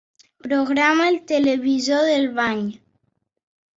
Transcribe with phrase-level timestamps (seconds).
[0.47, 2.65] Programa el televisor del bany.